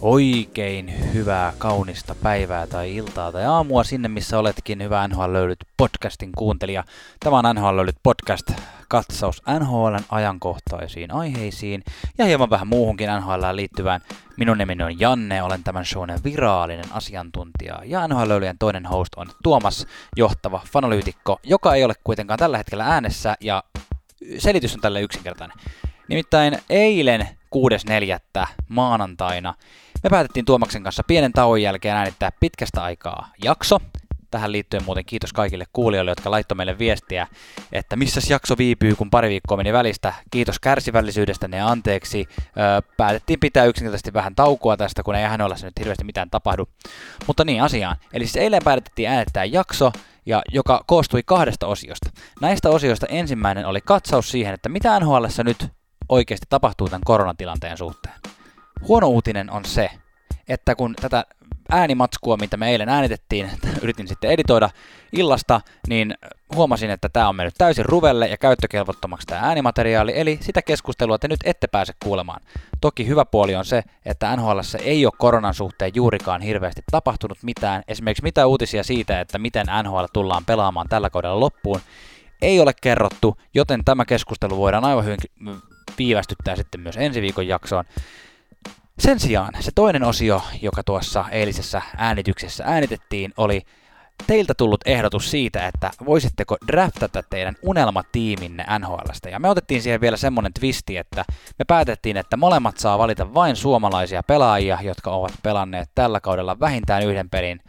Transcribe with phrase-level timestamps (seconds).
[0.00, 6.32] Oikein hyvää, kaunista päivää tai iltaa tai aamua sinne, missä oletkin hyvä NHL löydyt podcastin
[6.38, 6.84] kuuntelija.
[7.20, 8.50] Tämä on NHL löydyt podcast,
[8.88, 11.84] katsaus NHLn ajankohtaisiin aiheisiin
[12.18, 14.00] ja hieman vähän muuhunkin NHL liittyvään.
[14.36, 19.86] Minun nimeni on Janne, olen tämän shown virallinen asiantuntija ja NHL toinen host on Tuomas,
[20.16, 23.62] johtava fanalyytikko, joka ei ole kuitenkaan tällä hetkellä äänessä ja
[24.38, 25.56] selitys on tälle yksinkertainen.
[26.08, 27.28] Nimittäin eilen
[28.40, 28.46] 6.4.
[28.68, 29.54] maanantaina
[30.02, 33.78] me päätettiin Tuomaksen kanssa pienen tauon jälkeen äänittää pitkästä aikaa jakso.
[34.30, 37.26] Tähän liittyen muuten kiitos kaikille kuulijoille, jotka laittoi meille viestiä,
[37.72, 40.14] että missä jakso viipyy, kun pari viikkoa meni välistä.
[40.30, 42.28] Kiitos kärsivällisyydestä ja anteeksi.
[42.96, 46.68] Päätettiin pitää yksinkertaisesti vähän taukoa tästä, kun ei hän olla nyt hirveästi mitään tapahdu.
[47.26, 47.96] Mutta niin asiaan.
[48.12, 49.92] Eli siis eilen päätettiin äänittää jakso,
[50.26, 52.10] ja joka koostui kahdesta osiosta.
[52.40, 55.68] Näistä osioista ensimmäinen oli katsaus siihen, että mitä NHL nyt
[56.08, 58.14] oikeasti tapahtuu tämän koronatilanteen suhteen.
[58.88, 59.90] Huono uutinen on se,
[60.48, 61.24] että kun tätä
[61.70, 63.50] äänimatskua, mitä me eilen äänitettiin,
[63.82, 64.70] yritin sitten editoida
[65.12, 66.14] illasta, niin
[66.54, 71.28] huomasin, että tämä on mennyt täysin ruvelle ja käyttökelvottomaksi tämä äänimateriaali, eli sitä keskustelua te
[71.28, 72.40] nyt ette pääse kuulemaan.
[72.80, 77.82] Toki hyvä puoli on se, että NHL ei ole koronan suhteen juurikaan hirveästi tapahtunut mitään,
[77.88, 81.80] esimerkiksi mitä uutisia siitä, että miten NHL tullaan pelaamaan tällä kaudella loppuun,
[82.42, 85.18] ei ole kerrottu, joten tämä keskustelu voidaan aivan hyvin
[85.98, 87.84] viivästyttää sitten myös ensi viikon jaksoon.
[88.98, 93.62] Sen sijaan se toinen osio, joka tuossa eilisessä äänityksessä äänitettiin, oli
[94.26, 99.28] teiltä tullut ehdotus siitä, että voisitteko draftata teidän unelmatiiminne NHLstä.
[99.28, 101.24] Ja me otettiin siihen vielä semmonen twisti, että
[101.58, 107.02] me päätettiin, että molemmat saa valita vain suomalaisia pelaajia, jotka ovat pelanneet tällä kaudella vähintään
[107.02, 107.60] yhden pelin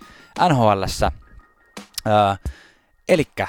[0.50, 1.12] NHLssä.
[2.08, 2.14] Öö,
[3.10, 3.48] elikkä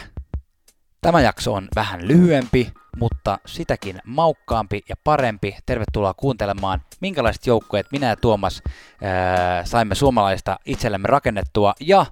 [1.00, 5.56] tämä jakso on vähän lyhyempi, mutta sitäkin maukkaampi ja parempi.
[5.66, 8.62] Tervetuloa kuuntelemaan, minkälaiset joukkueet minä ja Tuomas
[9.02, 12.06] ää, saimme suomalaista itsellemme rakennettua ja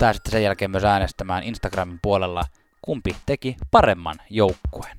[0.00, 2.44] pääsitte sen jälkeen myös äänestämään Instagramin puolella,
[2.82, 4.96] kumpi teki paremman joukkueen.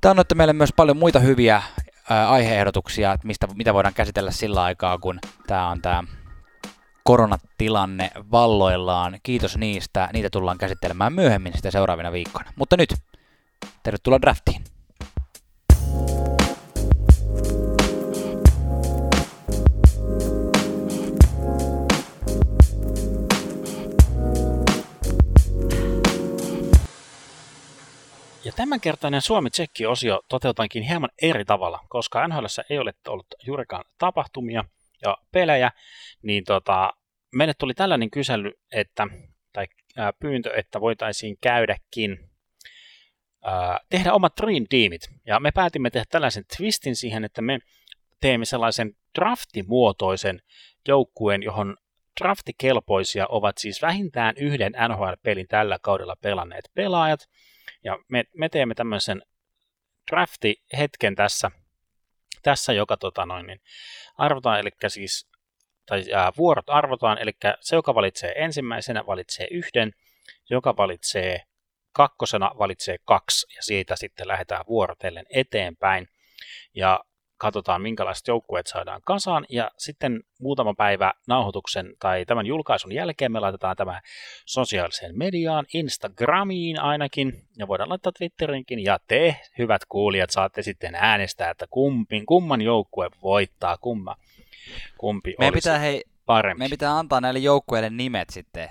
[0.00, 1.62] Tämä annoitte meille myös paljon muita hyviä
[2.10, 6.02] ää, aiheehdotuksia, mistä, mitä voidaan käsitellä sillä aikaa, kun tämä on tämä
[7.04, 9.18] koronatilanne valloillaan.
[9.22, 10.08] Kiitos niistä.
[10.12, 12.52] Niitä tullaan käsittelemään myöhemmin sitä seuraavina viikkoina.
[12.56, 12.94] Mutta nyt
[13.82, 14.64] Tervetuloa draftiin.
[28.44, 34.64] Ja tämänkertainen Suomi-Tsekki-osio toteutankin hieman eri tavalla, koska NHL ei ole ollut juurikaan tapahtumia
[35.02, 35.70] ja pelejä,
[36.22, 36.92] niin tota,
[37.34, 39.06] meille tuli tällainen kysely, että,
[39.52, 39.66] tai
[40.20, 42.30] pyyntö, että voitaisiin käydäkin
[43.90, 45.02] tehdä omat Dream Teamit.
[45.26, 47.58] Ja me päätimme tehdä tällaisen twistin siihen, että me
[48.20, 50.42] teemme sellaisen draftimuotoisen
[50.88, 51.76] joukkueen, johon
[52.20, 57.20] draftikelpoisia ovat siis vähintään yhden NHL-pelin tällä kaudella pelanneet pelaajat.
[57.84, 59.22] Ja me, me teemme tämmöisen
[60.10, 61.50] drafti-hetken tässä,
[62.42, 63.60] tässä joka tota noin, niin
[64.18, 65.28] arvotaan, eli siis,
[65.86, 69.92] tai ää, vuorot arvotaan, eli se, joka valitsee ensimmäisenä, valitsee yhden,
[70.50, 71.42] joka valitsee
[71.94, 76.08] kakkosena valitsee kaksi ja siitä sitten lähdetään vuorotellen eteenpäin
[76.74, 77.00] ja
[77.36, 83.40] katsotaan minkälaiset joukkueet saadaan kasaan ja sitten muutama päivä nauhoituksen tai tämän julkaisun jälkeen me
[83.40, 84.00] laitetaan tämä
[84.46, 91.50] sosiaaliseen mediaan, Instagramiin ainakin ja voidaan laittaa Twitterinkin ja te hyvät kuulijat saatte sitten äänestää,
[91.50, 94.16] että kumpin, kumman joukkue voittaa, kumma,
[94.98, 96.58] kumpi meidän pitää, hei, parempi.
[96.58, 98.70] Meidän pitää antaa näille joukkueille nimet sitten.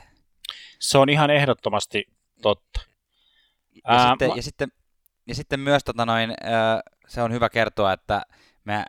[0.80, 2.08] Se on ihan ehdottomasti
[2.42, 2.93] totta.
[3.88, 4.36] Ja, Ää, sitten, ma...
[4.36, 4.72] ja, sitten,
[5.28, 6.34] ja sitten myös tota noin,
[7.08, 8.22] se on hyvä kertoa, että
[8.66, 8.86] me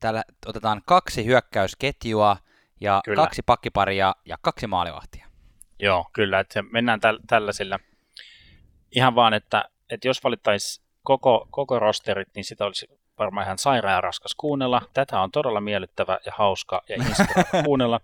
[0.00, 2.36] täällä otetaan kaksi hyökkäysketjua
[2.80, 3.22] ja kyllä.
[3.22, 5.26] kaksi pakkiparia ja kaksi maalivahtia.
[5.78, 7.78] Joo, kyllä, että mennään täl, tällaisilla.
[8.90, 12.86] Ihan vaan, että, että jos valittaisiin koko, koko rosterit, niin sitä olisi
[13.18, 14.82] varmaan ihan sairaan raskas kuunnella.
[14.92, 16.96] Tätä on todella miellyttävä ja hauska ja
[17.64, 18.00] kuunnella.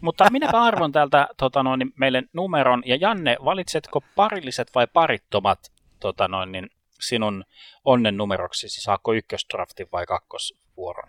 [0.00, 2.82] Mutta minäpä arvon täältä tota noin, niin meille numeron.
[2.86, 5.58] Ja Janne, valitsetko parilliset vai parittomat
[6.00, 7.44] tota noin, niin sinun
[7.84, 8.80] onnen numeroksesi?
[8.80, 11.08] Saako ykkösdraftin vai kakkosvuoron?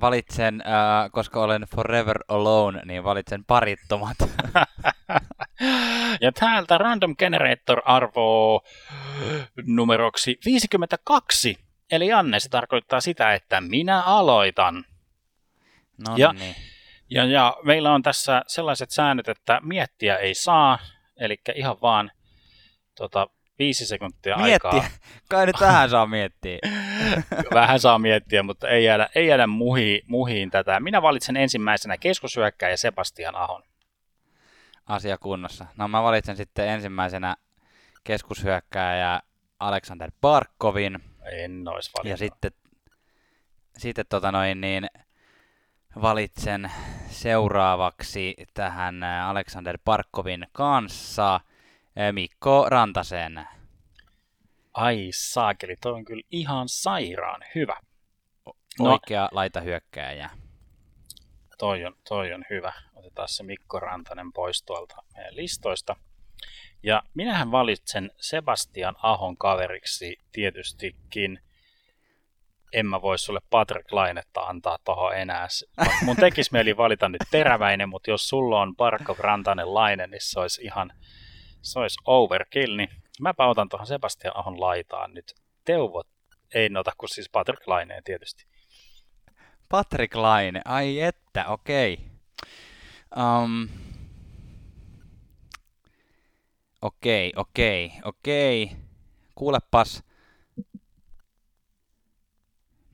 [0.00, 4.16] Valitsen, äh, koska olen forever alone, niin valitsen parittomat.
[6.20, 8.62] ja täältä Random Generator arvoo
[9.66, 11.56] numeroksi 52.
[11.90, 14.84] Eli Janne, se tarkoittaa sitä, että minä aloitan.
[16.08, 16.54] No ja niin.
[17.10, 20.78] Ja, ja meillä on tässä sellaiset säännöt, että miettiä ei saa,
[21.16, 22.10] eli ihan vaan
[22.94, 23.28] tota,
[23.58, 24.70] viisi sekuntia miettiä.
[24.70, 24.90] aikaa.
[25.30, 26.58] Kai nyt tähän saa miettiä.
[27.54, 30.80] Vähän saa miettiä, mutta ei jäädä, ei jäädä muhiin, muhiin tätä.
[30.80, 33.62] Minä valitsen ensimmäisenä keskushyökkäjä Sebastian Ahon.
[34.86, 35.66] Asia kunnossa.
[35.76, 37.36] No mä valitsen sitten ensimmäisenä
[38.04, 39.20] keskushyökkääjä
[39.60, 40.98] Alexander Barkovin.
[41.32, 42.10] En ois valinnut.
[42.10, 42.50] Ja sitten,
[43.78, 44.86] sitten tota noin, niin
[46.02, 46.70] valitsen
[47.10, 51.40] seuraavaksi tähän Alexander Barkovin kanssa
[52.12, 53.46] Mikko Rantasen.
[54.74, 57.76] Ai saakeli, toi on kyllä ihan sairaan hyvä.
[58.80, 60.30] No, Oikea laitahyökkääjä.
[61.58, 62.72] Toi on, toi on hyvä.
[62.94, 65.96] Otetaan se Mikko Rantanen pois tuolta meidän listoista.
[66.82, 71.40] Ja minähän valitsen Sebastian Ahon kaveriksi tietystikin.
[72.72, 75.48] En mä voi sulle Patrick Lainetta antaa tuohon enää.
[76.04, 80.40] Mun tekisi mieli valita nyt teräväinen, mutta jos sulla on Parkko Rantanen Laine, niin se
[80.40, 80.92] olisi ihan
[81.62, 82.88] se olisi overkill, niin
[83.20, 85.34] mä otan tuohon Sebastian Ahon laitaan nyt.
[85.64, 86.06] Teuvot
[86.54, 88.46] ei nota kuin siis Patrick Laineen tietysti.
[89.68, 91.98] Patrick Laine, ai että, okei.
[93.16, 93.68] Um,
[96.82, 98.70] okei, okei, okei.
[99.34, 100.07] Kuulepas.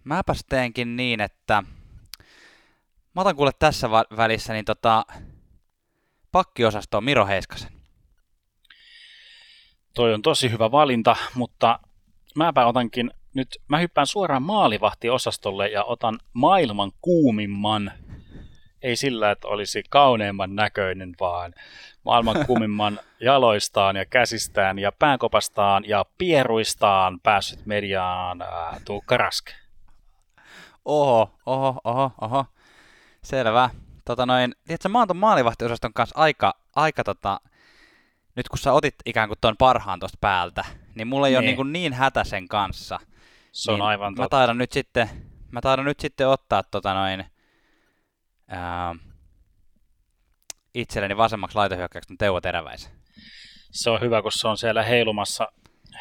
[0.04, 1.62] Mäpäs teenkin niin, että
[3.14, 5.06] mä otan kuule tässä välissä niin tota,
[6.32, 7.72] pakkiosastoon Miro Heiskasen.
[9.94, 11.78] Toi on tosi hyvä valinta, mutta
[12.34, 17.92] mäpä otankin nyt, mä hyppään suoraan maalivahtiosastolle ja otan maailman kuumimman,
[18.82, 21.54] ei sillä, että olisi kauneimman näköinen, vaan
[22.04, 29.63] maailman kuumimman jaloistaan ja käsistään ja pääkopastaan ja pieruistaan päässyt mediaan ää, Tuukka Raske.
[30.84, 32.46] Oho, oho, oho, oho.
[33.22, 33.70] Selvä.
[34.04, 37.40] Tota noin, tiedätkö, mä oon ton maalivahtiosaston kanssa aika, aika tota,
[38.36, 40.64] nyt kun sä otit ikään kuin tuon parhaan tuosta päältä,
[40.94, 43.00] niin mulla ei ole niin, kuin niin hätä sen kanssa.
[43.52, 44.22] Se on niin aivan totta.
[44.22, 45.10] Mä taidan nyt sitten,
[45.50, 47.24] mä taidan nyt sitten ottaa tota noin,
[48.48, 48.94] ää,
[50.74, 52.92] itselleni vasemmaksi laitohyökkäyksi Teuvo Teräväisen.
[53.70, 55.52] Se on hyvä, kun se on siellä heilumassa,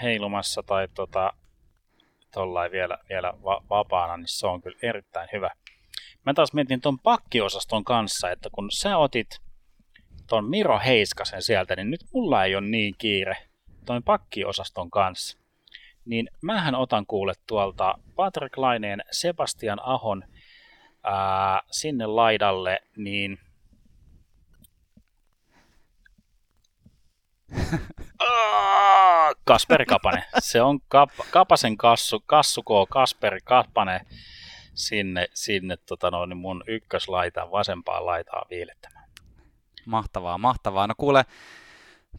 [0.01, 1.33] heilumassa tai tota,
[2.33, 5.49] tollain vielä, vielä va- vapaana, niin se on kyllä erittäin hyvä.
[6.25, 9.41] Mä taas mietin tuon pakkiosaston kanssa, että kun sä otit
[10.27, 13.37] ton Miro Heiskasen sieltä, niin nyt mulla ei ole niin kiire
[13.85, 15.37] ton pakkiosaston kanssa.
[16.05, 20.23] Niin mähän otan kuule tuolta Patrick Laineen Sebastian Ahon
[21.03, 23.37] ää, sinne laidalle, niin
[29.45, 30.23] Kasperi Kapanen.
[30.39, 33.99] Se on Kap- Kapasen kassu, kassukoo Kasperi Kapanen
[34.73, 39.09] sinne, sinne tota noin, mun ykköslaitaan, vasempaan laitaan viilettämään.
[39.85, 40.87] Mahtavaa, mahtavaa.
[40.87, 41.25] No kuule,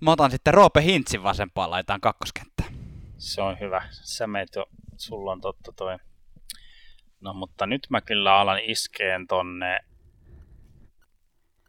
[0.00, 2.64] mä otan sitten Roope Hintsin vasempaan laitaan kakkoskenttä.
[3.18, 3.82] Se on hyvä.
[3.90, 5.96] Sä meet jo, sulla on totta toi.
[7.20, 9.80] No mutta nyt mä kyllä alan iskeen tonne.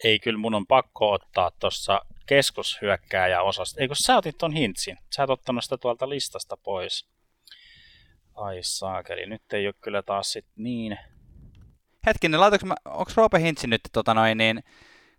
[0.06, 3.82] Ei kyllä mun on pakko ottaa tuossa keskushyökkääjä osasta.
[3.82, 4.98] Eikö sä otit ton Hintsin?
[5.16, 7.08] Sä et ottanut sitä tuolta listasta pois.
[8.36, 10.98] Ai saakeli, nyt ei ole kyllä taas sit niin.
[12.06, 14.64] Hetkinen, laitanko mä, onko Roope Hintsin nyt tota noin niin,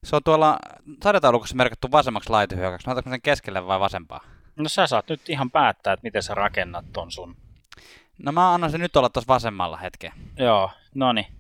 [0.05, 0.59] se on tuolla
[1.03, 2.87] sarjataulukossa merkattu vasemmaksi laitohyökäksi.
[2.87, 4.25] Laitatko sen keskelle vai vasempaa?
[4.57, 7.37] No sä saat nyt ihan päättää, että miten sä rakennat ton sun.
[8.19, 10.13] No mä annan sen nyt olla tuossa vasemmalla hetken.
[10.39, 11.36] Joo, no niin.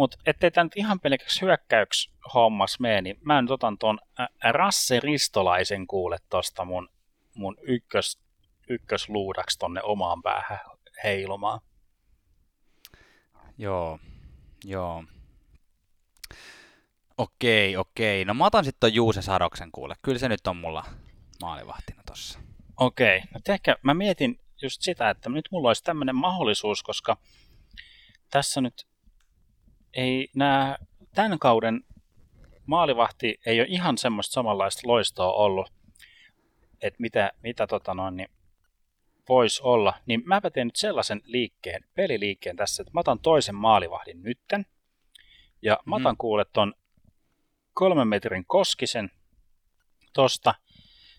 [0.00, 3.98] Mutta ettei tämä nyt ihan pelkäksi hyökkäyksi hommas mene, niin mä nyt otan ton
[4.50, 6.88] Rasse Ristolaisen kuule tosta mun,
[7.34, 8.18] mun ykkös,
[8.68, 10.58] ykkösluudaksi tonne omaan päähän
[11.04, 11.60] heilumaan.
[13.58, 13.98] Joo,
[14.64, 15.04] joo.
[17.18, 18.24] Okei, okei.
[18.24, 19.94] No mä otan sitten ton Juuse Sadoksen kuule.
[20.02, 20.84] Kyllä se nyt on mulla
[21.40, 22.38] maalivahtina tossa.
[22.76, 23.20] Okei.
[23.20, 27.16] No ehkä mä mietin just sitä, että nyt mulla olisi tämmöinen mahdollisuus, koska
[28.30, 28.89] tässä nyt
[29.94, 30.76] ei nämä
[31.14, 31.84] tämän kauden
[32.66, 35.72] maalivahti ei ole ihan semmoista samanlaista loistoa ollut,
[36.82, 38.28] että mitä, mitä tota noin, niin
[39.28, 44.22] voisi olla, niin mä teen nyt sellaisen liikkeen, peliliikkeen tässä, että mä otan toisen maalivahdin
[44.22, 44.66] nytten,
[45.62, 46.18] ja mä otan mm.
[46.18, 46.74] kuule ton
[47.74, 49.10] kolmen metrin koskisen
[50.12, 50.54] tosta,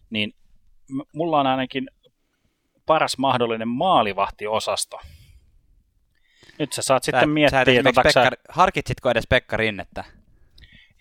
[0.10, 0.34] niin
[1.13, 1.90] mulla on ainakin
[2.86, 5.00] paras mahdollinen maalivahtiosasto.
[6.62, 8.32] Nyt sä saat sä, sitten miettiä, sä että Pekka, sä...
[8.50, 10.03] harkitsitko edes Pekka Rinnettä?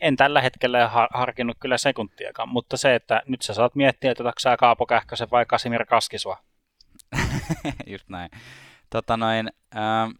[0.01, 4.33] En tällä hetkellä har- harkinnut kyllä sekuntiakaan, mutta se, että nyt sä saat miettiä, että
[4.39, 6.37] sä Kaapo Kähkösen vai Kasimir Kaskisua.
[7.87, 8.31] Just näin.
[8.91, 10.11] Tota noin, äh,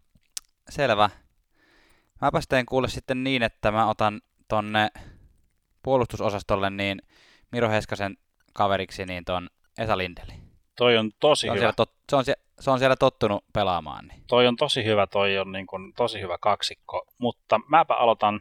[0.69, 1.11] selvä.
[2.21, 4.91] Mäpäs teen kuule sitten niin, että mä otan tonne
[5.83, 7.03] puolustusosastolle niin
[7.53, 8.17] Miro Heskasen
[8.53, 10.33] kaveriksi niin ton Esa Lindeli.
[10.77, 11.73] Toi on tosi se on hyvä.
[11.73, 14.07] Tot, se, on siellä, se on siellä tottunut pelaamaan.
[14.07, 14.23] Niin.
[14.27, 18.41] Toi on tosi hyvä, toi on niin kuin, tosi hyvä kaksikko, mutta mäpä aloitan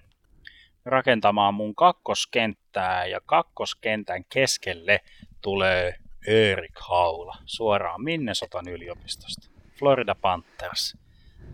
[0.86, 5.00] rakentamaan mun kakkoskenttää ja kakkoskentän keskelle
[5.42, 5.96] tulee
[6.28, 9.50] Erik Haula suoraan Minnesotan yliopistosta.
[9.80, 10.98] Florida Panthers.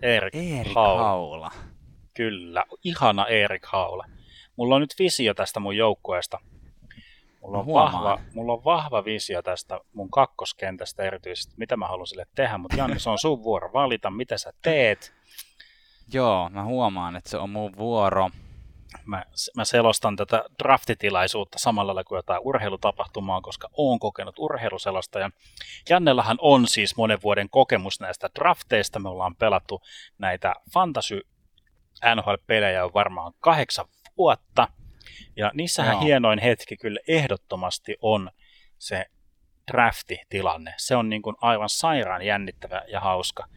[0.01, 1.03] Erik, Erik Haula.
[1.03, 1.51] Haula.
[2.13, 4.05] Kyllä, ihana Erik Haula.
[4.55, 6.39] Mulla on nyt visio tästä mun joukkueesta.
[7.46, 12.25] Mulla on, vahva, mulla on vahva visio tästä mun kakkoskentästä erityisesti, mitä mä haluan sille
[12.36, 15.14] tehdä, mutta Janni, se on sun vuoro valita, mitä sä teet.
[16.14, 18.30] Joo, mä huomaan, että se on mun vuoro.
[19.06, 19.24] Mä,
[19.56, 25.20] mä selostan tätä draftitilaisuutta samalla lailla kuin jotain urheilutapahtumaa, koska oon kokenut urheiluselosta.
[25.20, 25.30] Ja
[25.90, 29.00] Jannellahan on siis monen vuoden kokemus näistä drafteista.
[29.00, 29.82] Me ollaan pelattu
[30.18, 31.22] näitä fantasy
[32.16, 33.86] NHL-pelejä on varmaan kahdeksan
[34.18, 34.68] vuotta.
[35.36, 36.02] Ja niissähän Joo.
[36.02, 38.32] hienoin hetki kyllä ehdottomasti on
[38.78, 39.06] se
[39.72, 40.74] drafti-tilanne.
[40.78, 43.48] Se on niin kuin aivan sairaan jännittävä ja hauska.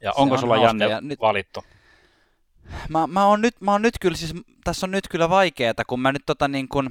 [0.00, 0.68] Ja onko on sulla hauska.
[0.68, 1.20] Janne ja nyt...
[1.20, 1.64] valittu?
[2.88, 6.00] Mä, mä, oon nyt, mä oon nyt kyllä, siis tässä on nyt kyllä vaikeaa, kun
[6.00, 6.90] mä nyt tota niin kuin,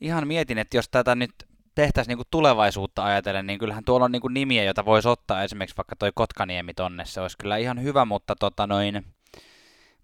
[0.00, 1.30] ihan mietin, että jos tätä nyt
[1.74, 5.42] tehtäisiin niin kuin tulevaisuutta ajatellen, niin kyllähän tuolla on niin kuin nimiä, joita voisi ottaa
[5.42, 9.04] esimerkiksi vaikka toi Kotkaniemi tonne, se olisi kyllä ihan hyvä, mutta tota noin,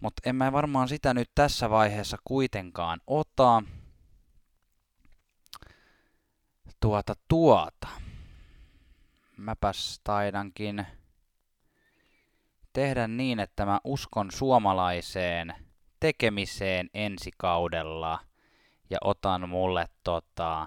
[0.04, 3.62] mutta en mä varmaan sitä nyt tässä vaiheessa kuitenkaan ota.
[6.80, 7.88] Tuota, tuota.
[9.36, 10.86] Mäpäs taidankin
[12.72, 15.54] tehdä niin, että mä uskon suomalaiseen
[16.00, 18.20] tekemiseen ensi kaudella
[18.90, 20.66] ja otan mulle tota,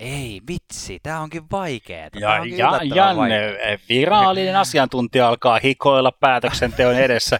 [0.00, 2.08] ei, vitsi, tämä onkin vaikeaa.
[2.20, 3.78] Ja, onkin ja Janne, vaikeaa.
[3.88, 7.38] virallinen asiantuntija alkaa hikoilla päätöksenteon edessä.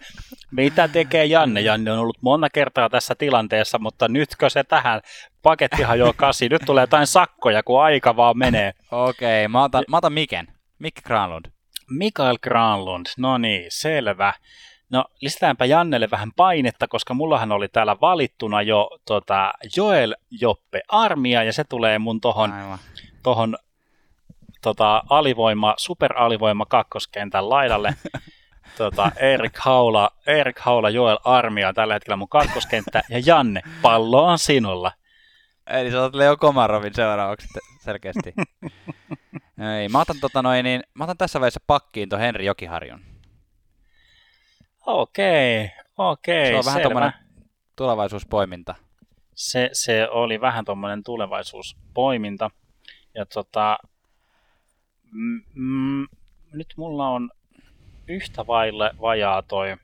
[0.51, 1.61] Mitä tekee Janne?
[1.61, 5.01] Janne on ollut monta kertaa tässä tilanteessa, mutta nytkö se tähän?
[5.43, 6.49] Pakettihan jo kasi.
[6.49, 8.73] Nyt tulee jotain sakkoja, kun aika vaan menee.
[8.91, 10.47] Okei, okay, mä, otan, mä otan Miken.
[10.79, 11.45] Mikki Granlund.
[11.91, 14.35] Mikael Granlund, no niin, selvä.
[14.90, 21.43] No lisätäänpä Jannelle vähän painetta, koska mullahan oli täällä valittuna jo tota, Joel Joppe Armia,
[21.43, 22.52] ja se tulee mun tohon,
[23.23, 23.57] tohon
[24.62, 27.95] tota, alivoima, superalivoima kakkoskentän laidalle.
[28.78, 34.38] tota, Erik, Haula, Erik Haula, Joel Armia tällä hetkellä mun kakkoskenttä, ja Janne, pallo on
[34.38, 34.93] sinulla.
[35.66, 37.49] Eli sä otat Leo Komarovin seuraavaksi
[37.81, 38.35] selkeästi.
[39.78, 43.16] Ei, mä otan, tota noin, niin, mä otan tässä vaiheessa pakkiin tuon Henri Jokiharjun.
[44.87, 47.12] Okei, okei, Se on vähän tuommoinen
[47.76, 48.75] tulevaisuuspoiminta.
[49.35, 52.50] Se, se oli vähän tuommoinen tulevaisuuspoiminta.
[53.14, 53.78] Ja tota,
[55.11, 56.07] mm, mm,
[56.52, 57.31] nyt mulla on
[58.09, 59.76] yhtä vaille vajaa toi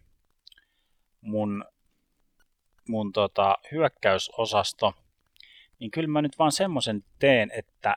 [1.21, 1.65] mun,
[2.89, 4.95] mun tota, hyökkäysosasto,
[5.79, 7.97] niin kyllä mä nyt vaan semmoisen teen, että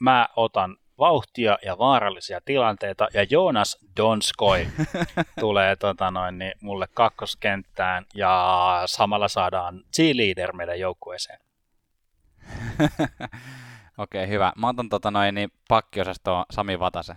[0.00, 4.66] mä otan vauhtia ja vaarallisia tilanteita, ja Jonas Donskoi
[5.40, 11.38] tulee tota noin, niin mulle kakkoskenttään, ja samalla saadaan cheerleader meidän joukkueeseen.
[13.98, 14.52] Okei, okay, hyvä.
[14.56, 17.14] Mä otan tota noin, niin pakkiosastoon Sami Vatase.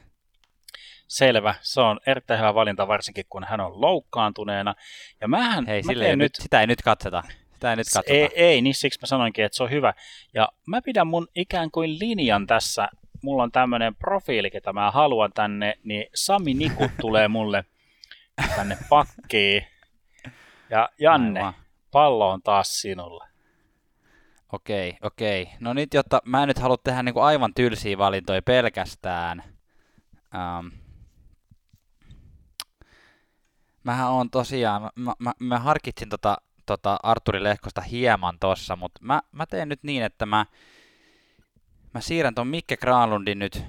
[1.08, 4.76] Selvä, se on erittäin hyvä valinta, varsinkin kun hän on loukkaantuneena.
[5.22, 7.24] Ja mähän, Hei, mä sille nyt, sitä ei nyt katsota.
[7.54, 8.14] Sitä ei nyt katsota.
[8.14, 9.94] Ei, ei, niin siksi mä sanoinkin, että se on hyvä.
[10.34, 12.88] Ja mä pidän mun ikään kuin linjan tässä
[13.22, 17.66] mulla on tämmöinen profiili, ketä mä haluan tänne, niin Sami Niku tulee mulle
[18.56, 19.68] tänne pakkiin.
[20.70, 21.54] Ja Janne, Aivan.
[21.92, 23.28] pallo on taas sinulla.
[24.52, 25.50] Okei, okei.
[25.60, 29.44] No nyt, jotta mä en nyt halua tehdä niinku aivan tylsiä valintoja pelkästään.
[30.34, 30.72] Um,
[33.84, 39.22] mähän on tosiaan, mä, mä, mä harkitsin tota, tota Arturi Lehkosta hieman tossa, mutta mä,
[39.32, 40.46] mä teen nyt niin, että mä
[41.94, 43.64] mä siirrän ton Mikke Granlundin nyt,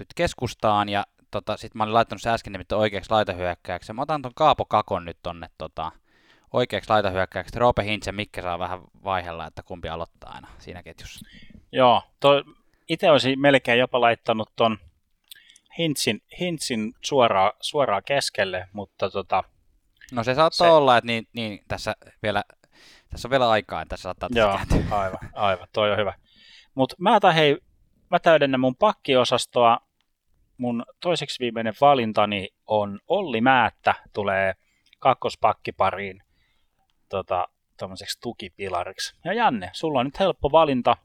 [0.00, 3.92] nyt keskustaan ja tota, sit mä olin laittanut se äsken nimittäin oikeaksi laitahyökkääksi.
[3.92, 5.92] Mä otan ton Kaapo Kakon nyt tonne tota,
[6.52, 7.58] oikeaksi laitahyökkääksi.
[7.58, 11.26] Roope Hintz ja Mikke saa vähän vaihella, että kumpi aloittaa aina siinä ketjussa.
[11.72, 12.02] Joo,
[12.88, 14.78] itse olisin melkein jopa laittanut ton
[15.78, 19.44] Hintzin, Hintzin suoraan, suoraan keskelle, mutta tota,
[20.12, 20.72] No se saattaa se...
[20.72, 22.44] olla, että niin, niin tässä, vielä,
[23.10, 24.58] tässä on vielä aikaa, että tässä saattaa Joo,
[24.90, 26.12] aivan, aivan, toi on hyvä.
[26.76, 27.58] Mutta mä, hei,
[28.10, 29.78] mä täydennän mun pakkiosastoa.
[30.58, 34.54] Mun toiseksi viimeinen valintani on Olli Määttä, tulee
[34.98, 36.22] kakkospakkipariin
[37.08, 37.48] tota,
[38.22, 39.16] tukipilariksi.
[39.24, 40.96] Ja Janne, sulla on nyt helppo valinta.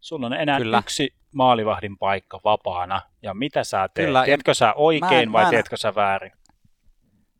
[0.00, 0.78] Sulla on enää Kyllä.
[0.78, 3.00] yksi maalivahdin paikka vapaana.
[3.22, 4.06] Ja mitä sä teet?
[4.06, 4.24] Kyllä.
[4.24, 6.32] Teetkö sä oikein en, vai en, teetkö sä väärin?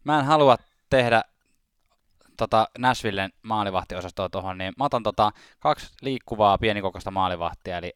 [0.04, 0.56] Mä en halua
[0.90, 1.22] tehdä
[2.36, 7.92] tota Nashvillen maalivahtiosastoa tuohon, niin mä otan tota kaksi liikkuvaa pienikokoista maalivahtia, eli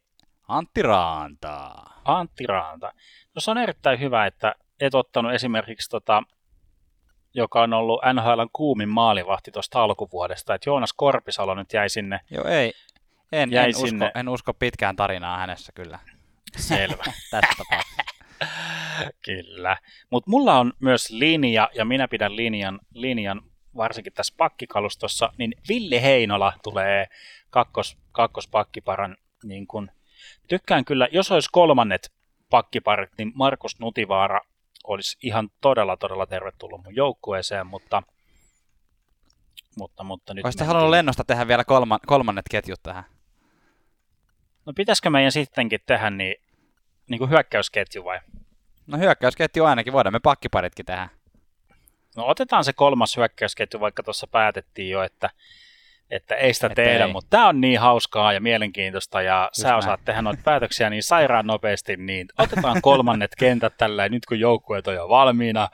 [0.49, 2.00] Antti Raantaa.
[2.04, 2.92] Antti Raanta.
[3.35, 6.23] No se on erittäin hyvä, että et ottanut esimerkiksi tota,
[7.35, 12.21] joka on ollut NHLn kuumin maalivahti tuosta alkuvuodesta, että Joonas Korpisalo nyt jäi sinne.
[12.30, 12.73] Joo, ei.
[13.33, 14.07] En, jäi en, sinne.
[14.07, 15.99] Usko, en usko pitkään tarinaa hänessä kyllä.
[16.57, 17.04] Selvä.
[17.30, 18.02] Tässä tapauksessa.
[19.25, 19.76] kyllä.
[20.11, 23.42] Mutta mulla on myös linja, ja minä pidän linjan, linjan
[23.78, 27.06] varsinkin tässä pakkikalustossa, niin Ville Heinola tulee
[27.50, 29.90] kakkos, kakkospakkiparan niin kun,
[30.49, 32.12] tykkään kyllä, jos olisi kolmannet
[32.50, 34.40] pakkiparit, niin Markus Nutivaara
[34.85, 38.02] olisi ihan todella, todella tervetullut mun joukkueeseen, mutta,
[39.78, 40.44] mutta, mutta nyt...
[40.44, 43.04] Olisitte halunnut lennosta tehdä vielä kolman, kolmannet ketjut tähän?
[44.66, 46.35] No pitäisikö meidän sittenkin tehdä niin,
[47.11, 48.20] niin kuin hyökkäysketju vai?
[48.87, 51.08] No hyökkäysketju ainakin, voidaan me pakkiparitkin tehdä.
[52.19, 55.31] No otetaan se kolmas hyökkäysketju, vaikka tuossa päätettiin jo, että
[56.11, 57.13] että ei sitä että tehdä, ei.
[57.13, 59.79] mutta tämä on niin hauskaa ja mielenkiintoista ja Just sä näin.
[59.79, 64.87] osaat tehdä noita päätöksiä niin sairaan nopeasti, niin otetaan kolmannet kentät tällä nyt kun joukkueet
[64.87, 65.69] on jo valmiina.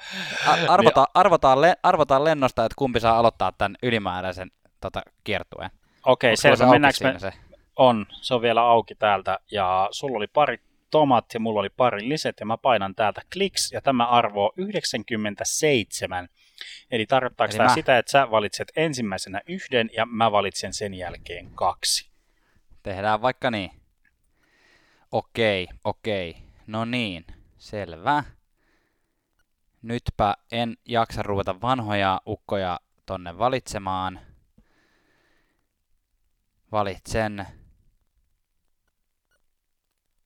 [0.69, 1.11] arvotaan, niin...
[1.15, 5.71] arvotaan, le, arvotaan lennosta, että kumpi saa aloittaa tämän ylimääräisen tota, kiertueen.
[6.07, 6.71] Okei, okay, selvä.
[6.71, 7.19] Mennäänkö me...
[7.19, 7.33] Se?
[7.77, 10.59] On, se on vielä auki täältä ja sulla oli pari
[10.91, 16.29] tomat ja mulla oli pari liset ja mä painan täältä kliks ja tämä arvo 97.
[16.91, 17.75] Eli tarkoittaako Eli tämä mä...
[17.75, 22.11] sitä, että sä valitset ensimmäisenä yhden ja mä valitsen sen jälkeen kaksi?
[22.83, 23.71] Tehdään vaikka niin.
[25.12, 26.37] Okei, okei.
[26.67, 27.25] No niin,
[27.59, 28.25] selvä.
[29.83, 34.21] Nytpä en jaksa ruveta vanhoja ukkoja tonne valitsemaan.
[36.73, 37.47] Valitsen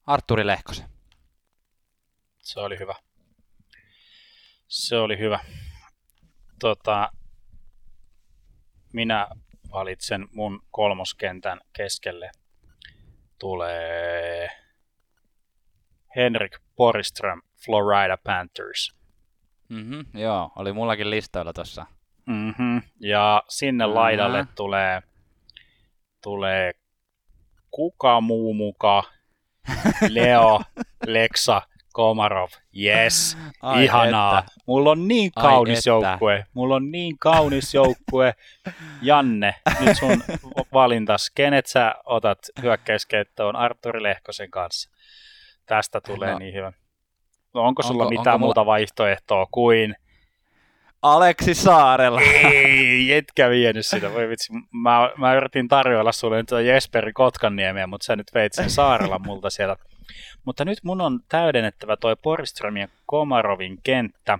[0.08, 0.88] Arturi Lehkosen.
[2.38, 2.94] Se oli hyvä.
[4.68, 5.40] Se oli hyvä
[6.60, 7.12] tota,
[8.92, 9.28] minä
[9.72, 12.30] valitsen mun kolmoskentän keskelle.
[13.38, 14.48] Tulee
[16.16, 18.94] Henrik Poriström, Florida Panthers.
[19.68, 21.86] Mm-hmm, joo, oli mullakin listoilla tuossa.
[22.26, 23.98] Mm-hmm, ja sinne mm-hmm.
[23.98, 25.02] laidalle tulee,
[26.22, 26.72] tulee
[27.70, 29.17] kuka muu muka,
[30.08, 30.60] Leo,
[31.06, 34.38] Lexa, Komarov, yes, Ai ihanaa.
[34.38, 34.52] Että.
[34.66, 36.50] Mulla on niin kaunis Ai joukkue, että.
[36.54, 38.34] mulla on niin kaunis joukkue.
[39.02, 40.22] Janne, nyt sun
[40.72, 44.90] valintas, kenet sä otat hyökkäyskeittoon Arturi Lehkosen kanssa?
[45.66, 46.38] Tästä tulee no.
[46.38, 46.72] niin hyvä.
[47.54, 48.72] No onko sulla onko, mitään onko muuta mulla...
[48.72, 49.96] vaihtoehtoa kuin...
[51.02, 52.20] Aleksi Saarella.
[52.20, 54.12] Ei, etkä vienyt sitä.
[54.12, 58.70] Voi vitsi, mä, mä yritin tarjoilla sulle nyt Jesperi Kotkanniemiä, mutta sä nyt veit sen
[58.70, 59.76] Saarella multa siellä
[60.44, 64.38] mutta nyt mun on täydennettävä toi Porström ja Komarovin kenttä.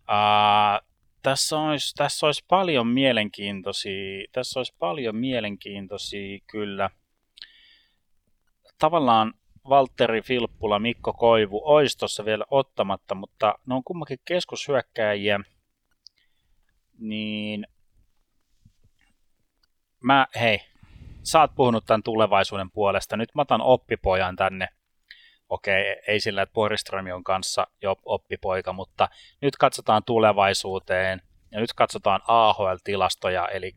[0.00, 0.86] Uh,
[1.22, 6.90] tässä olisi, tässä olisi paljon mielenkiintoisia, tässä olisi paljon mielenkiintoisia kyllä.
[8.78, 9.34] Tavallaan
[9.68, 15.40] Valtteri Filppula, Mikko Koivu olisi tuossa vielä ottamatta, mutta ne on kummankin keskushyökkääjiä.
[16.98, 17.66] Niin
[20.02, 20.60] mä, hei,
[21.22, 24.68] sä oot puhunut tämän tulevaisuuden puolesta, nyt mä otan oppipojan tänne.
[25.48, 29.08] Okei, ei sillä, että Boriström on kanssa jo oppipoika, mutta
[29.40, 33.74] nyt katsotaan tulevaisuuteen ja nyt katsotaan AHL-tilastoja, eli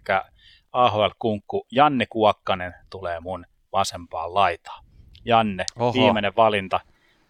[0.71, 4.88] AHL-kunkku Janne Kuokkanen tulee mun vasempaan laitaan.
[5.25, 5.93] Janne, Oho.
[5.93, 6.79] viimeinen valinta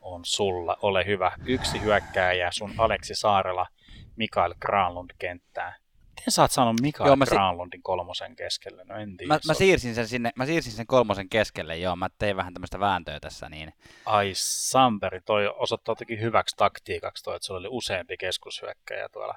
[0.02, 1.32] on sulla, ole hyvä.
[1.46, 3.68] Yksi hyökkääjä, sun Aleksi Saarela,
[4.16, 5.74] Mikael Granlund kenttään.
[6.20, 8.84] Miten sä oot saanut Mikael joo, Granlundin si- kolmosen keskelle?
[8.84, 9.34] No en tiedä.
[9.34, 11.96] Mä, mä, siirsin sen sinne, mä siirsin sen kolmosen keskelle, joo.
[11.96, 13.50] Mä tein vähän tämmöistä vääntöä tässä.
[13.50, 13.74] Niin.
[14.06, 19.36] Ai Samperi, toi osoittaa jotenkin hyväksi taktiikaksi toi, että sulla oli useampi keskushyökkäjä tuolla.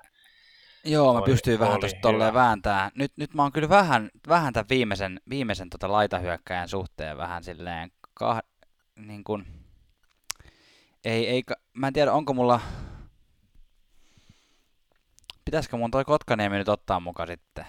[0.84, 2.90] Joo, mä pystyin vähän tuosta tolleen vääntämään.
[2.94, 7.90] Nyt, nyt mä oon kyllä vähän, vähän tämän viimeisen, viimeisen tota laitahyökkäjän suhteen vähän silleen,
[8.14, 8.42] kah,
[8.96, 9.46] niin kuin,
[11.04, 12.60] ei, ei, mä en tiedä, onko mulla,
[15.44, 17.64] Pitäisikö mun toi Kotkaniemi nyt ottaa mukaan sitten?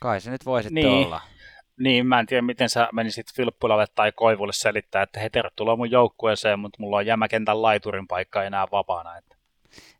[0.00, 1.06] Kai se nyt voi sitten niin.
[1.06, 1.20] olla.
[1.78, 5.90] Niin, mä en tiedä, miten sä menisit Filppulalle tai Koivulle selittää, että he tervetuloa mun
[5.90, 9.16] joukkueeseen, mutta mulla on jämäkentän laiturin paikka enää vapaana.
[9.16, 9.36] Että...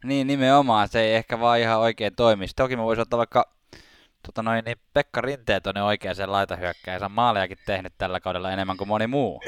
[0.04, 0.88] Niin, nimenomaan.
[0.88, 2.46] Se ei ehkä vaan ihan oikein toimi.
[2.56, 3.54] Toki mä voisin ottaa vaikka
[4.26, 6.98] tota noin, niin Pekka Rinteet on oikeaan laitahyökkäjä.
[7.02, 9.42] On maalejakin tehnyt tällä kaudella enemmän kuin moni muu.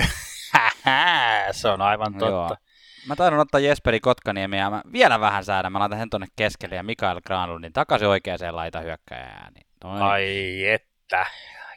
[1.50, 2.26] se on aivan totta.
[2.26, 2.56] Joo.
[3.06, 5.72] Mä taidon ottaa Jesperi Kotkaniemi ja mä vielä vähän säädän.
[5.72, 9.52] Mä laitan sen tonne keskelle ja Mikael Granlundin takaisin oikeaan laitahyökkäjään.
[9.54, 9.66] Niin.
[10.02, 11.26] Ai että.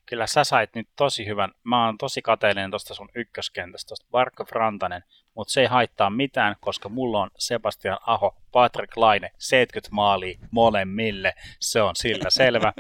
[0.06, 1.52] Kyllä sä sait nyt tosi hyvän.
[1.64, 5.04] Mä oon tosi kateellinen tosta sun ykköskentästä, tosta Barkov Rantanen,
[5.36, 11.34] mutta se ei haittaa mitään, koska mulla on Sebastian Aho, Patrick Laine, 70 maalia molemmille.
[11.60, 12.74] Se on sillä selvä.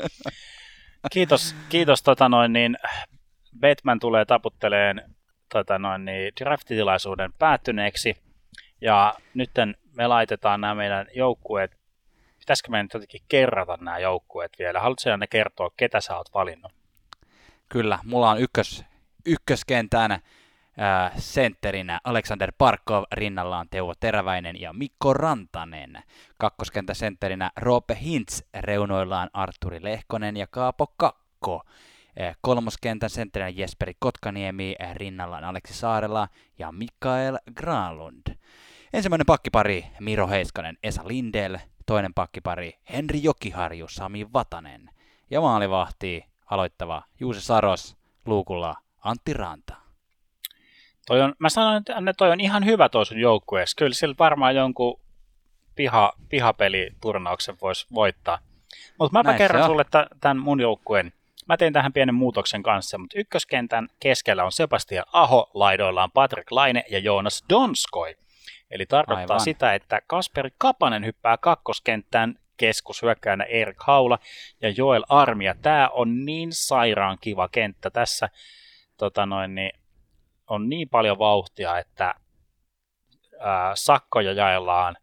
[1.12, 2.78] Kiitos, kiitos tota noin, niin
[3.60, 5.16] Batman tulee taputteleen
[5.54, 8.16] tota noin, niin, draftitilaisuuden päättyneeksi.
[8.82, 9.52] Ja nyt
[9.92, 11.72] me laitetaan nämä meidän joukkueet.
[12.40, 14.80] Pitäisikö meidän nyt jotenkin kerrata nämä joukkueet vielä?
[14.80, 16.85] Haluatko ne kertoa, ketä sä oot valinnut?
[17.70, 18.86] Kyllä, mulla on ykkös,
[19.26, 20.20] ykköskentän
[21.18, 26.04] sentterinä Alexander Parkov, rinnallaan Teuvo Teräväinen ja Mikko Rantanen.
[26.38, 31.64] Kakkoskenttä sentterinä Roope Hintz, reunoillaan Arturi Lehkonen ja Kaapo Kakko.
[32.42, 36.28] Kolmoskentän sentterinä Jesperi Kotkaniemi, rinnallaan Aleksi Saarela
[36.60, 38.36] ja Mikael Granlund.
[38.94, 44.90] Ensimmäinen pakkipari Miro Heiskanen, Esa Lindel, toinen pakkipari Henri Jokiharju, Sami Vatanen
[45.30, 49.76] ja maalivahti aloittava Juuse Saros, luukulla Antti Ranta.
[51.08, 53.76] Toi on, mä sanoin, että toi on ihan hyvä toi sun joukkueessa.
[53.78, 55.00] Kyllä sillä varmaan jonkun
[55.76, 58.40] piha, pihapeliturnauksen voisi voittaa.
[59.00, 59.86] Mutta mä kerron sulle
[60.22, 61.14] tämän mun joukkueen.
[61.48, 66.84] Mä tein tähän pienen muutoksen kanssa, mutta ykköskentän keskellä on Sebastian Aho, laidoillaan Patrick Laine
[66.92, 68.16] ja Joonas Donskoi.
[68.72, 69.40] Eli tarkoittaa Aivan.
[69.40, 74.20] sitä, että Kasperi Kapanen hyppää kakkoskenttään keskushyökkäjänä Erik Haula
[74.62, 75.56] ja Joel Armia.
[75.62, 78.30] Tämä on niin sairaan kiva kenttä tässä.
[78.98, 79.72] Tota noin, niin
[80.48, 82.16] on niin paljon vauhtia, että
[83.40, 84.98] ää, sakkoja jaellaan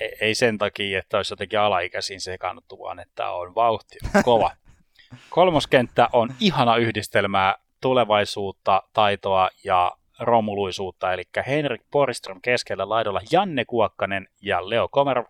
[0.00, 4.50] e-, ei sen takia, että olisi jotenkin alaikäisiin sekannuttu, vaan että on vauhti kova.
[5.30, 14.28] Kolmoskenttä on ihana yhdistelmää tulevaisuutta, taitoa ja romuluisuutta, eli Henrik Poriström keskellä laidolla Janne Kuokkanen
[14.42, 15.24] ja Leo Komerov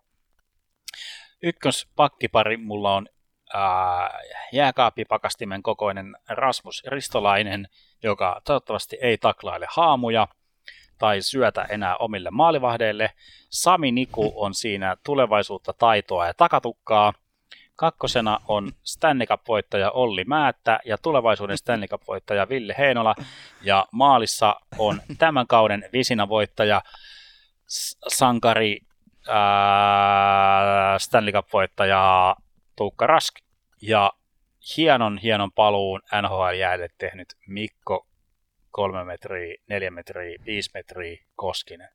[1.43, 3.07] Ykköspakkipari mulla on
[3.53, 4.19] ää,
[4.51, 7.67] jääkaappipakastimen kokoinen Rasmus Ristolainen,
[8.03, 10.27] joka toivottavasti ei taklaile haamuja
[10.97, 13.11] tai syötä enää omille maalivahdeille.
[13.49, 17.13] Sami Niku on siinä tulevaisuutta, taitoa ja takatukkaa.
[17.75, 23.15] Kakkosena on Stanley Cup-voittaja Olli Määttä ja tulevaisuuden Stanley Cup-voittaja Ville Heinola.
[23.61, 26.81] Ja maalissa on tämän kauden visina-voittaja
[28.07, 28.79] sankari
[29.27, 32.35] ää, Stanley Cup-voittaja
[32.75, 33.35] Tuukka Rask
[33.81, 34.13] ja
[34.77, 38.07] hienon hienon paluun NHL-jäälle tehnyt Mikko
[38.71, 41.89] 3 metriä, 4 metriä, 5 metriä Koskinen.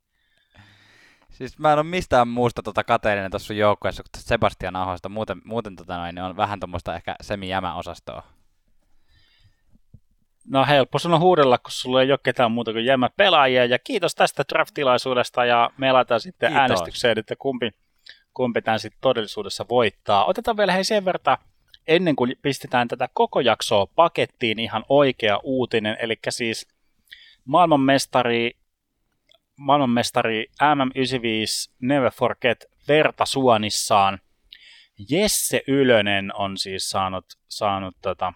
[1.30, 5.08] Siis mä en ole mistään muusta tota kateellinen tuossa joukkueessa kuin Sebastian Ahosta.
[5.08, 8.22] Muuten, muuten tota noin, niin on vähän tuommoista ehkä semi-jämä-osastoa.
[10.50, 13.64] No helppo sun on huudella, kun sulla ei ole ketään muuta kuin jämä pelaajia.
[13.64, 16.60] Ja kiitos tästä draft-tilaisuudesta ja me aletaan sitten kiitos.
[16.60, 17.70] äänestykseen, että kumpi,
[18.34, 20.24] kumpi tämän sitten todellisuudessa voittaa.
[20.24, 21.38] Otetaan vielä hei sen verran,
[21.88, 26.68] ennen kuin pistetään tätä koko jaksoa pakettiin, ihan oikea uutinen, eli siis
[27.44, 28.50] maailmanmestari,
[29.56, 34.18] maailmanmestari MM95 Never Forget vertasuonissaan
[35.10, 38.32] Jesse Ylönen on siis saanut, saanut tota,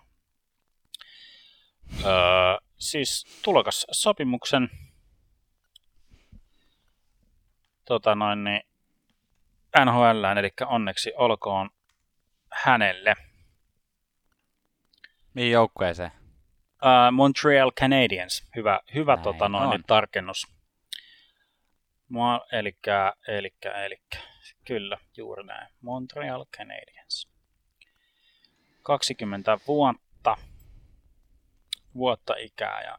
[2.05, 4.70] Öö, siis tulokas sopimuksen
[7.85, 8.62] tota noin, niin
[9.85, 11.70] NHL, eli onneksi olkoon
[12.52, 13.14] hänelle.
[15.35, 16.11] Mihin joukkueeseen?
[16.83, 18.48] Uh, Montreal Canadiens.
[18.57, 20.46] Hyvä, hyvä tota noin, niin tarkennus.
[22.09, 24.18] Mua, elikkä, elikkä, elikkä.
[24.64, 25.68] Kyllä, juuri näin.
[25.81, 27.28] Montreal Canadiens.
[28.83, 30.37] 20 vuotta
[31.94, 32.98] vuotta ikää ja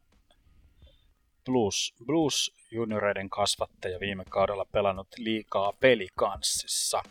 [1.46, 7.04] Blues, Blues junioreiden kasvattaja viime kaudella pelannut liikaa pelikanssissa.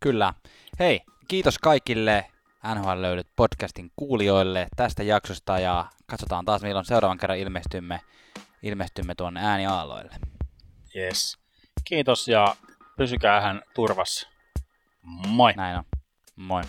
[0.00, 0.34] Kyllä.
[0.78, 2.26] Hei, kiitos kaikille
[2.74, 8.00] NHL löydyt podcastin kuulijoille tästä jaksosta ja katsotaan taas milloin seuraavan kerran ilmestymme,
[8.62, 10.16] ilmestymme tuonne ääniaaloille.
[10.96, 11.38] Yes.
[11.84, 12.56] Kiitos ja
[12.96, 14.28] pysykäähän turvassa.
[15.26, 15.52] Moi.
[15.56, 15.84] Näin on.
[16.36, 16.62] Moi.